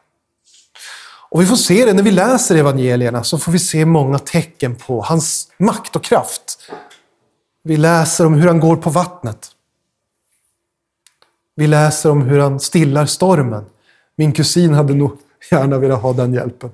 Och 1.30 1.42
vi 1.42 1.46
får 1.46 1.56
se 1.56 1.86
det 1.86 1.94
när 1.94 2.04
vi 2.04 2.12
läser 2.12 2.56
evangelierna, 2.56 3.24
så 3.24 3.38
får 3.38 3.51
vi 3.51 3.60
se 3.60 3.86
många 3.86 4.20
tecken 4.20 4.75
på 4.75 5.01
hans 5.01 5.51
makt 5.58 5.96
och 5.96 6.04
kraft. 6.04 6.72
Vi 7.63 7.78
läser 7.78 8.25
om 8.25 8.34
hur 8.34 8.48
han 8.48 8.60
går 8.60 8.75
på 8.75 8.89
vattnet. 8.89 9.51
Vi 11.56 11.68
läser 11.68 12.12
om 12.12 12.22
hur 12.22 12.39
han 12.39 12.60
stillar 12.60 13.06
stormen. 13.06 13.66
Min 14.16 14.32
kusin 14.32 14.74
hade 14.74 14.94
nog 14.94 15.18
gärna 15.51 15.78
velat 15.78 16.01
ha 16.01 16.13
den 16.13 16.34
hjälpen 16.34 16.72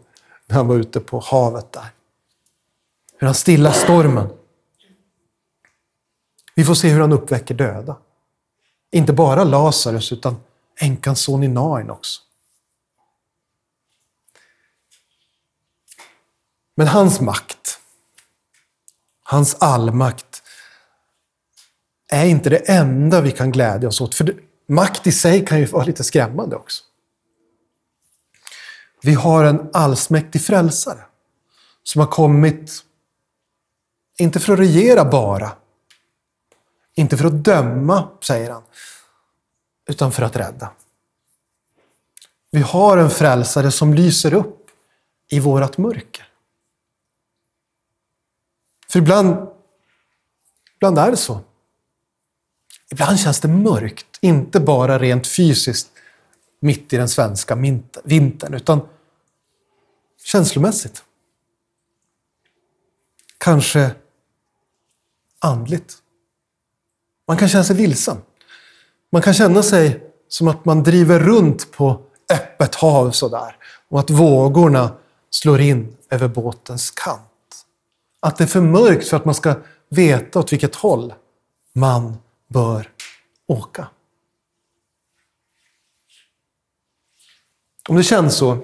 när 0.47 0.55
han 0.55 0.67
var 0.67 0.75
ute 0.75 0.99
på 0.99 1.19
havet 1.19 1.71
där. 1.71 1.89
Hur 3.17 3.27
han 3.27 3.35
stillar 3.35 3.71
stormen. 3.71 4.29
Vi 6.55 6.65
får 6.65 6.73
se 6.73 6.89
hur 6.89 7.01
han 7.01 7.13
uppväcker 7.13 7.55
döda. 7.55 7.97
Inte 8.91 9.13
bara 9.13 9.43
Lazarus, 9.43 10.11
utan 10.11 10.35
änkans 10.79 11.21
son 11.21 11.43
i 11.43 11.47
Nain 11.47 11.89
också. 11.89 12.21
Men 16.75 16.87
hans 16.87 17.21
makt, 17.21 17.79
hans 19.23 19.55
allmakt, 19.55 20.43
är 22.07 22.25
inte 22.25 22.49
det 22.49 22.69
enda 22.69 23.21
vi 23.21 23.31
kan 23.31 23.51
glädja 23.51 23.87
oss 23.87 24.01
åt. 24.01 24.15
För 24.15 24.35
makt 24.67 25.07
i 25.07 25.11
sig 25.11 25.45
kan 25.45 25.59
ju 25.59 25.65
vara 25.65 25.83
lite 25.85 26.03
skrämmande 26.03 26.55
också. 26.55 26.83
Vi 29.05 29.13
har 29.13 29.45
en 29.45 29.69
allsmäktig 29.73 30.41
frälsare 30.41 31.05
som 31.83 31.99
har 31.99 32.07
kommit, 32.07 32.71
inte 34.17 34.39
för 34.39 34.53
att 34.53 34.59
regera 34.59 35.05
bara, 35.05 35.51
inte 36.95 37.17
för 37.17 37.25
att 37.25 37.43
döma, 37.43 38.09
säger 38.21 38.51
han, 38.51 38.63
utan 39.89 40.11
för 40.11 40.23
att 40.23 40.35
rädda. 40.35 40.71
Vi 42.51 42.61
har 42.61 42.97
en 42.97 43.09
frälsare 43.09 43.71
som 43.71 43.93
lyser 43.93 44.33
upp 44.33 44.67
i 45.27 45.39
vårat 45.39 45.77
mörker. 45.77 46.27
För 48.89 48.99
ibland, 48.99 49.47
ibland 50.75 50.97
är 50.97 51.11
det 51.11 51.17
så. 51.17 51.39
Ibland 52.91 53.19
känns 53.19 53.39
det 53.39 53.47
mörkt, 53.47 54.17
inte 54.21 54.59
bara 54.59 54.99
rent 54.99 55.27
fysiskt 55.27 55.89
mitt 56.59 56.93
i 56.93 56.97
den 56.97 57.09
svenska 57.09 57.55
vintern, 58.03 58.53
utan 58.53 58.87
känslomässigt. 60.25 61.03
Kanske 63.37 63.91
andligt. 65.39 65.97
Man 67.27 67.37
kan 67.37 67.49
känna 67.49 67.63
sig 67.63 67.75
vilsen. 67.75 68.17
Man 69.11 69.21
kan 69.21 69.33
känna 69.33 69.63
sig 69.63 70.03
som 70.27 70.47
att 70.47 70.65
man 70.65 70.83
driver 70.83 71.19
runt 71.19 71.71
på 71.71 72.01
öppet 72.33 72.75
hav 72.75 73.11
sådär. 73.11 73.57
Och 73.89 73.99
att 73.99 74.09
vågorna 74.09 74.95
slår 75.29 75.61
in 75.61 75.97
över 76.09 76.27
båtens 76.27 76.91
kant. 76.91 77.65
Att 78.19 78.37
det 78.37 78.43
är 78.43 78.47
för 78.47 78.61
mörkt 78.61 79.07
för 79.07 79.17
att 79.17 79.25
man 79.25 79.35
ska 79.35 79.55
veta 79.89 80.39
åt 80.39 80.53
vilket 80.53 80.75
håll 80.75 81.13
man 81.73 82.17
bör 82.47 82.91
åka. 83.47 83.87
Om 87.89 87.95
det 87.95 88.03
känns 88.03 88.35
så, 88.35 88.57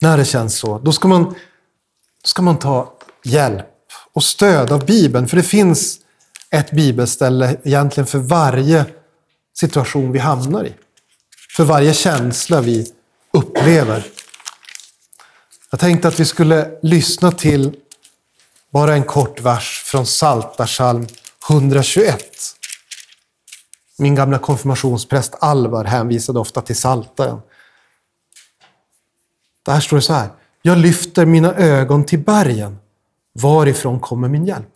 när 0.00 0.16
det 0.18 0.24
känns 0.24 0.58
så, 0.58 0.78
då 0.78 0.92
ska 0.92 1.08
man, 1.08 1.24
då 1.24 1.34
ska 2.24 2.42
man 2.42 2.58
ta 2.58 2.92
hjälp 3.24 3.66
och 4.12 4.24
stöd 4.24 4.72
av 4.72 4.86
Bibeln. 4.86 5.28
För 5.28 5.36
det 5.36 5.42
finns 5.42 5.98
ett 6.50 6.70
bibelställe 6.70 7.56
egentligen 7.64 8.06
för 8.06 8.18
varje 8.18 8.86
situation 9.54 10.12
vi 10.12 10.18
hamnar 10.18 10.64
i. 10.64 10.74
För 11.56 11.64
varje 11.64 11.94
känsla 11.94 12.60
vi 12.60 12.92
upplever. 13.32 14.06
Jag 15.70 15.80
tänkte 15.80 16.08
att 16.08 16.20
vi 16.20 16.24
skulle 16.24 16.70
lyssna 16.82 17.32
till 17.32 17.76
bara 18.72 18.94
en 18.94 19.04
kort 19.04 19.40
vers 19.40 19.82
från 19.84 20.06
Saltarsalm 20.06 21.06
121. 21.50 22.24
Min 23.98 24.14
gamla 24.14 24.38
konfirmationspräst 24.38 25.34
Alvar 25.40 25.84
hänvisade 25.84 26.38
ofta 26.38 26.60
till 26.60 26.76
Saltaren. 26.76 27.40
Där 29.62 29.80
står 29.80 29.96
det 29.96 30.02
så 30.02 30.12
här. 30.12 30.30
Jag 30.62 30.78
lyfter 30.78 31.26
mina 31.26 31.54
ögon 31.54 32.04
till 32.04 32.18
bergen. 32.18 32.78
Varifrån 33.32 34.00
kommer 34.00 34.28
min 34.28 34.46
hjälp? 34.46 34.68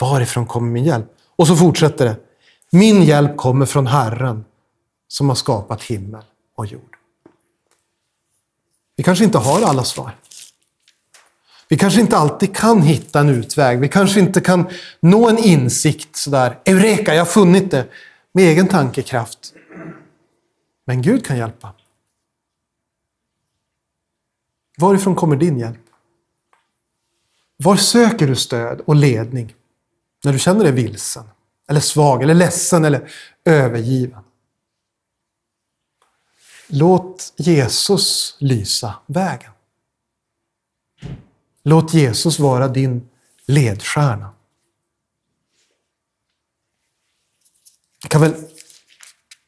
Varifrån 0.00 0.46
kommer 0.46 0.70
min 0.70 0.84
hjälp? 0.84 1.06
Och 1.36 1.46
så 1.46 1.56
fortsätter 1.56 2.04
det. 2.04 2.16
Min 2.70 3.02
hjälp 3.02 3.36
kommer 3.36 3.66
från 3.66 3.86
Herren 3.86 4.44
som 5.08 5.28
har 5.28 5.36
skapat 5.36 5.82
himmel 5.82 6.22
och 6.54 6.66
jord. 6.66 6.96
Vi 8.96 9.04
kanske 9.04 9.24
inte 9.24 9.38
har 9.38 9.62
alla 9.62 9.84
svar. 9.84 10.16
Vi 11.68 11.76
kanske 11.76 12.00
inte 12.00 12.16
alltid 12.16 12.56
kan 12.56 12.82
hitta 12.82 13.20
en 13.20 13.28
utväg. 13.28 13.80
Vi 13.80 13.88
kanske 13.88 14.20
inte 14.20 14.40
kan 14.40 14.68
nå 15.00 15.28
en 15.28 15.38
insikt 15.38 16.16
sådär. 16.16 16.58
Eureka, 16.64 17.14
jag 17.14 17.20
har 17.20 17.26
funnit 17.26 17.70
det. 17.70 17.86
Med 18.32 18.44
egen 18.44 18.68
tankekraft. 18.68 19.52
Men 20.84 21.02
Gud 21.02 21.26
kan 21.26 21.36
hjälpa. 21.36 21.72
Varifrån 24.80 25.14
kommer 25.14 25.36
din 25.36 25.58
hjälp? 25.58 25.80
Var 27.56 27.76
söker 27.76 28.26
du 28.26 28.36
stöd 28.36 28.80
och 28.80 28.96
ledning 28.96 29.54
när 30.24 30.32
du 30.32 30.38
känner 30.38 30.64
dig 30.64 30.72
vilsen, 30.72 31.24
eller 31.68 31.80
svag, 31.80 32.22
eller 32.22 32.34
ledsen 32.34 32.84
eller 32.84 33.10
övergiven? 33.44 34.22
Låt 36.66 37.32
Jesus 37.36 38.36
lysa 38.38 38.94
vägen. 39.06 39.52
Låt 41.62 41.94
Jesus 41.94 42.38
vara 42.38 42.68
din 42.68 43.08
ledstjärna. 43.46 44.30
Jag 48.02 48.10
kan 48.10 48.20
väl 48.20 48.34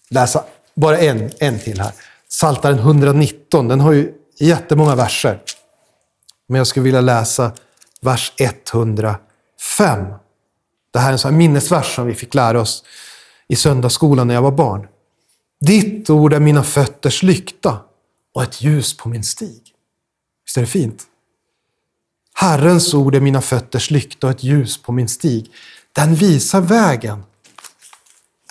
läsa 0.09 0.45
bara 0.75 0.99
en, 0.99 1.31
en 1.39 1.59
till 1.59 1.81
här. 1.81 1.95
Saltaren 2.29 2.79
119, 2.79 3.69
den 3.69 3.81
har 3.81 3.93
ju 3.93 4.20
jättemånga 4.47 4.95
verser. 4.95 5.43
Men 6.49 6.59
jag 6.59 6.67
skulle 6.67 6.85
vilja 6.85 7.01
läsa 7.01 7.53
vers 8.01 8.33
105. 8.39 9.19
Det 10.93 10.99
här 10.99 11.09
är 11.09 11.13
en 11.13 11.19
sån 11.19 11.31
här 11.31 11.39
minnesvers 11.39 11.95
som 11.95 12.07
vi 12.07 12.15
fick 12.15 12.35
lära 12.35 12.61
oss 12.61 12.85
i 13.49 13.57
söndagsskolan 13.57 14.27
när 14.27 14.35
jag 14.35 14.43
var 14.43 14.53
barn. 14.53 14.87
Ditt 15.61 16.11
ord 16.11 16.33
är 16.33 16.41
mina 16.41 16.65
fötters 16.65 17.23
lykta 17.23 17.79
och 18.35 18.43
ett 18.43 18.63
ljus 18.63 18.97
på 18.97 19.09
min 19.09 19.25
stig. 19.25 19.63
Visst 20.45 20.57
är 20.57 20.61
det 20.61 20.67
fint? 20.67 21.05
Herrens 22.35 22.95
ord 22.95 23.15
är 23.15 23.21
mina 23.21 23.41
fötters 23.41 23.91
lykta 23.91 24.27
och 24.27 24.31
ett 24.31 24.43
ljus 24.43 24.83
på 24.83 24.93
min 24.93 25.09
stig. 25.09 25.53
Den 25.93 26.15
visar 26.15 26.61
vägen 26.61 27.23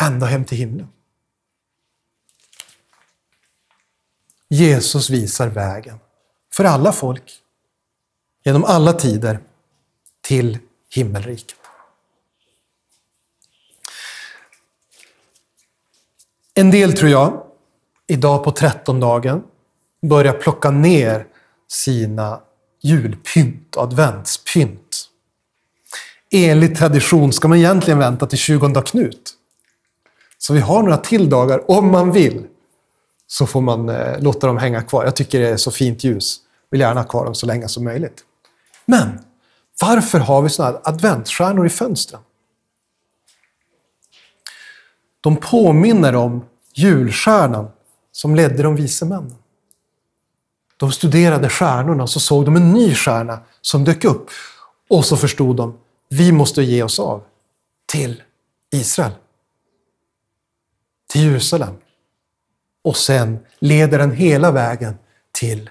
ända 0.01 0.25
hem 0.25 0.45
till 0.45 0.57
himlen. 0.57 0.87
Jesus 4.49 5.09
visar 5.09 5.47
vägen 5.47 5.99
för 6.53 6.63
alla 6.63 6.91
folk 6.91 7.31
genom 8.43 8.65
alla 8.65 8.93
tider 8.93 9.39
till 10.21 10.57
himmelriket. 10.93 11.55
En 16.53 16.71
del 16.71 16.93
tror 16.93 17.11
jag, 17.11 17.43
idag 18.07 18.43
på 18.43 18.51
trettondagen, 18.51 19.43
börjar 20.01 20.33
plocka 20.33 20.71
ner 20.71 21.27
sina 21.67 22.41
julpynt 22.81 23.77
adventspynt. 23.77 25.05
Enligt 26.31 26.77
tradition 26.77 27.33
ska 27.33 27.47
man 27.47 27.57
egentligen 27.57 27.99
vänta 27.99 28.27
till 28.27 28.37
20 28.37 28.81
Knut. 28.81 29.35
Så 30.37 30.53
vi 30.53 30.59
har 30.59 30.83
några 30.83 30.97
till 30.97 31.29
dagar, 31.29 31.71
om 31.71 31.91
man 31.91 32.11
vill, 32.11 32.47
så 33.31 33.45
får 33.45 33.61
man 33.61 33.89
eh, 33.89 34.19
låta 34.19 34.47
dem 34.47 34.57
hänga 34.57 34.81
kvar. 34.81 35.05
Jag 35.05 35.15
tycker 35.15 35.39
det 35.39 35.49
är 35.49 35.57
så 35.57 35.71
fint 35.71 36.03
ljus. 36.03 36.37
Vill 36.71 36.81
gärna 36.81 37.01
ha 37.01 37.07
kvar 37.07 37.25
dem 37.25 37.35
så 37.35 37.45
länge 37.45 37.67
som 37.67 37.83
möjligt. 37.83 38.23
Men 38.85 39.19
varför 39.81 40.19
har 40.19 40.41
vi 40.41 40.49
sådana 40.49 40.71
här 40.71 40.89
adventsstjärnor 40.89 41.65
i 41.65 41.69
fönstren? 41.69 42.21
De 45.21 45.37
påminner 45.37 46.15
om 46.15 46.45
julstjärnan 46.73 47.67
som 48.11 48.35
ledde 48.35 48.63
de 48.63 48.75
vise 48.75 49.05
männen. 49.05 49.35
De 50.77 50.91
studerade 50.91 51.49
stjärnorna 51.49 52.03
och 52.03 52.09
så 52.09 52.19
såg 52.19 52.45
de 52.45 52.55
en 52.55 52.71
ny 52.71 52.95
stjärna 52.95 53.39
som 53.61 53.83
dök 53.83 54.03
upp. 54.03 54.29
Och 54.89 55.05
så 55.05 55.17
förstod 55.17 55.55
de, 55.55 55.77
vi 56.09 56.31
måste 56.31 56.61
ge 56.61 56.83
oss 56.83 56.99
av 56.99 57.23
till 57.85 58.23
Israel. 58.71 59.11
Till 61.07 61.23
Jerusalem. 61.23 61.73
Och 62.83 62.97
sen 62.97 63.39
leder 63.59 63.97
den 63.97 64.11
hela 64.11 64.51
vägen 64.51 64.97
till 65.31 65.69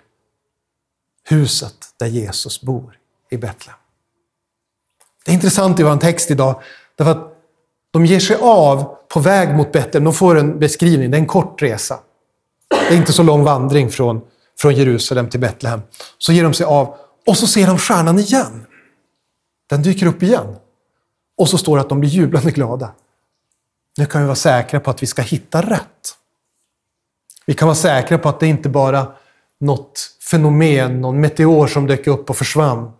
huset 1.24 1.74
där 1.96 2.06
Jesus 2.06 2.60
bor 2.60 2.98
i 3.30 3.36
Betlehem. 3.36 3.78
Det 5.24 5.32
är 5.32 5.34
intressant 5.34 5.80
i 5.80 5.82
vår 5.82 5.96
text 5.96 6.30
idag, 6.30 6.62
därför 6.96 7.12
att 7.12 7.34
de 7.90 8.06
ger 8.06 8.20
sig 8.20 8.36
av 8.40 8.96
på 9.08 9.20
väg 9.20 9.56
mot 9.56 9.72
Betlehem. 9.72 10.04
De 10.04 10.14
får 10.14 10.38
en 10.38 10.58
beskrivning, 10.58 11.10
det 11.10 11.16
är 11.16 11.20
en 11.20 11.26
kort 11.26 11.62
resa. 11.62 12.00
Det 12.68 12.94
är 12.94 12.96
inte 12.96 13.12
så 13.12 13.22
lång 13.22 13.44
vandring 13.44 13.90
från, 13.90 14.20
från 14.58 14.74
Jerusalem 14.74 15.28
till 15.28 15.40
Betlehem. 15.40 15.82
Så 16.18 16.32
ger 16.32 16.42
de 16.42 16.54
sig 16.54 16.66
av 16.66 16.96
och 17.26 17.38
så 17.38 17.46
ser 17.46 17.66
de 17.66 17.78
stjärnan 17.78 18.18
igen. 18.18 18.66
Den 19.68 19.82
dyker 19.82 20.06
upp 20.06 20.22
igen. 20.22 20.56
Och 21.38 21.48
så 21.48 21.58
står 21.58 21.76
det 21.76 21.82
att 21.82 21.88
de 21.88 22.00
blir 22.00 22.10
jublande 22.10 22.50
glada. 22.50 22.92
Nu 23.98 24.06
kan 24.06 24.20
vi 24.20 24.26
vara 24.26 24.36
säkra 24.36 24.80
på 24.80 24.90
att 24.90 25.02
vi 25.02 25.06
ska 25.06 25.22
hitta 25.22 25.62
rätt. 25.62 26.14
Vi 27.48 27.54
kan 27.54 27.68
vara 27.68 27.76
säkra 27.76 28.18
på 28.18 28.28
att 28.28 28.40
det 28.40 28.46
inte 28.46 28.68
bara 28.68 29.12
något 29.60 30.10
fenomen, 30.30 31.00
någon 31.00 31.20
meteor 31.20 31.66
som 31.66 31.86
dök 31.86 32.06
upp 32.06 32.30
och 32.30 32.36
försvann. 32.36 32.92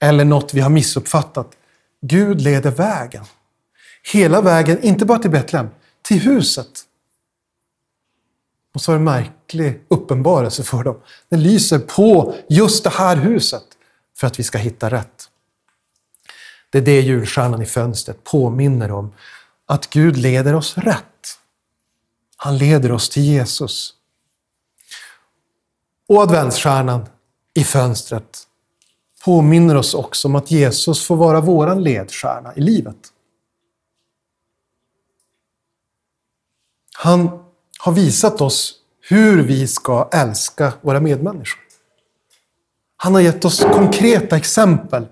Eller 0.00 0.24
något 0.24 0.54
vi 0.54 0.60
har 0.60 0.70
missuppfattat. 0.70 1.50
Gud 2.00 2.40
leder 2.40 2.70
vägen. 2.70 3.24
hela 4.12 4.40
vägen, 4.40 4.82
inte 4.82 5.04
bara 5.04 5.18
till 5.18 5.30
Betlehem, 5.30 5.68
till 6.02 6.20
huset. 6.20 6.68
Och 8.74 8.80
så 8.80 8.92
är 8.92 8.96
det 8.96 9.00
en 9.00 9.04
märklig 9.04 9.82
uppenbarelse 9.88 10.62
för 10.62 10.84
dem. 10.84 11.00
Den 11.28 11.42
lyser 11.42 11.78
på 11.78 12.34
just 12.48 12.84
det 12.84 12.90
här 12.90 13.16
huset 13.16 13.64
för 14.16 14.26
att 14.26 14.38
vi 14.38 14.42
ska 14.42 14.58
hitta 14.58 14.90
rätt. 14.90 15.28
Det 16.70 16.78
är 16.78 16.82
det 16.82 17.00
julstjärnan 17.00 17.62
i 17.62 17.66
fönstret 17.66 18.24
påminner 18.24 18.90
om. 18.90 19.12
Att 19.66 19.90
Gud 19.90 20.16
leder 20.16 20.54
oss 20.54 20.78
rätt. 20.78 21.38
Han 22.36 22.58
leder 22.58 22.92
oss 22.92 23.08
till 23.08 23.22
Jesus. 23.22 23.94
Och 26.08 26.22
adventsstjärnan 26.22 27.08
i 27.54 27.64
fönstret 27.64 28.48
påminner 29.24 29.76
oss 29.76 29.94
också 29.94 30.28
om 30.28 30.34
att 30.34 30.50
Jesus 30.50 31.06
får 31.06 31.16
vara 31.16 31.40
vår 31.40 31.74
ledstjärna 31.74 32.54
i 32.54 32.60
livet. 32.60 33.12
Han 36.96 37.44
har 37.78 37.92
visat 37.92 38.40
oss 38.40 38.74
hur 39.00 39.42
vi 39.42 39.68
ska 39.68 40.08
älska 40.12 40.72
våra 40.80 41.00
medmänniskor. 41.00 41.60
Han 42.96 43.14
har 43.14 43.20
gett 43.20 43.44
oss 43.44 43.60
konkreta 43.60 44.36
exempel 44.36 45.06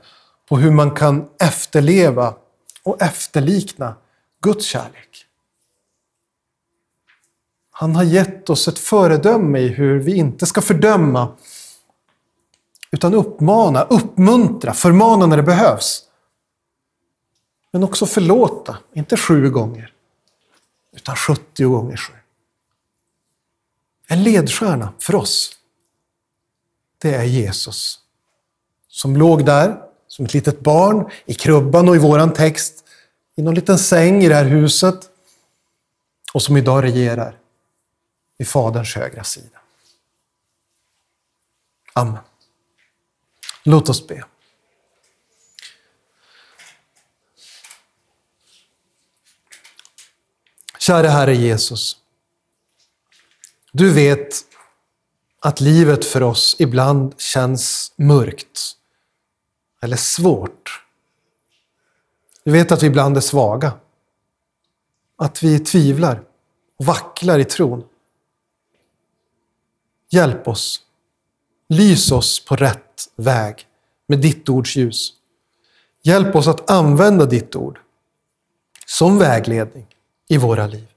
på 0.49 0.57
hur 0.57 0.71
man 0.71 0.91
kan 0.91 1.29
efterleva 1.41 2.35
och 2.83 3.03
efterlikna 3.03 3.97
Guds 4.41 4.67
kärlek. 4.67 5.22
Han 7.83 7.97
har 7.97 8.03
gett 8.03 8.51
oss 8.51 8.69
ett 8.69 8.79
föredöme 8.79 9.59
i 9.59 9.69
hur 9.69 9.99
vi 9.99 10.15
inte 10.15 10.47
ska 10.47 10.61
fördöma 10.61 11.37
utan 12.91 13.15
uppmana, 13.15 13.83
uppmuntra, 13.83 14.75
förmana 14.75 15.27
när 15.27 15.37
det 15.37 15.43
behövs. 15.43 16.03
Men 17.71 17.85
också 17.85 18.07
förlåta, 18.07 18.79
inte 18.93 19.17
sju 19.17 19.51
gånger, 19.51 19.93
utan 20.97 21.17
70 21.17 21.65
gånger 21.65 21.97
sju. 21.97 22.13
En 24.07 24.23
ledstjärna 24.23 24.93
för 24.99 25.15
oss, 25.15 25.51
det 26.99 27.15
är 27.15 27.25
Jesus. 27.25 27.99
Som 28.89 29.17
låg 29.17 29.45
där 29.45 29.83
som 30.09 30.25
ett 30.25 30.35
litet 30.35 30.61
barn 30.61 31.11
i 31.25 31.35
krubban 31.35 31.89
och 31.89 31.97
i 31.97 31.99
våran 31.99 32.33
text 32.33 32.85
i 33.35 33.43
någon 33.43 33.55
liten 33.55 33.79
säng 33.79 34.23
i 34.25 34.29
det 34.29 34.35
här 34.35 34.45
huset 34.45 35.11
och 36.33 36.43
som 36.43 36.57
idag 36.57 36.85
regerar 36.85 37.42
vid 38.43 38.49
Faderns 38.49 38.95
högra 38.95 39.25
sida. 39.25 39.59
Amen. 41.93 42.23
Låt 43.63 43.89
oss 43.89 44.09
be. 44.09 44.25
Kära 50.79 51.09
Herre 51.09 51.35
Jesus. 51.35 51.97
Du 53.73 53.93
vet 53.93 54.35
att 55.41 55.61
livet 55.61 56.05
för 56.05 56.23
oss 56.23 56.57
ibland 56.59 57.21
känns 57.21 57.93
mörkt 57.97 58.77
eller 59.81 59.97
svårt. 59.97 60.85
Du 62.45 62.53
vet 62.53 62.73
att 62.73 62.83
vi 62.83 62.87
ibland 62.87 63.17
är 63.17 63.21
svaga. 63.21 63.73
Att 65.17 65.43
vi 65.43 65.59
tvivlar 65.59 66.25
och 66.77 66.85
vacklar 66.85 67.39
i 67.39 67.45
tron. 67.45 67.89
Hjälp 70.13 70.49
oss. 70.49 70.81
Lys 71.69 72.13
oss 72.13 72.45
på 72.45 72.57
rätt 72.57 73.09
väg 73.17 73.67
med 74.07 74.19
ditt 74.21 74.49
ords 74.49 74.77
ljus. 74.77 75.13
Hjälp 76.03 76.35
oss 76.37 76.49
att 76.49 76.71
använda 76.71 77.27
ditt 77.27 77.57
ord 77.57 77.79
som 78.87 79.19
vägledning 79.19 79.87
i 80.29 80.37
våra 80.37 80.67
liv. 80.67 80.89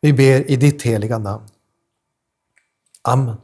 Vi 0.00 0.12
ber 0.12 0.50
i 0.50 0.56
ditt 0.56 0.82
heliga 0.82 1.18
namn. 1.18 1.48
Amen. 3.02 3.36